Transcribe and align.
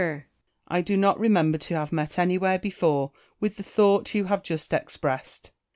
Marcus. 0.01 0.25
I 0.69 0.81
do 0.81 0.97
not 0.97 1.19
remember 1.19 1.59
to 1.59 1.75
have 1.75 1.91
met 1.91 2.17
anywhere 2.17 2.57
before 2.57 3.11
with 3.39 3.57
the 3.57 3.61
thought 3.61 4.15
you 4.15 4.23
have 4.23 4.41
just 4.41 4.73
expressed. 4.73 5.51